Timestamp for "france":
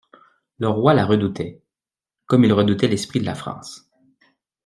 3.35-3.87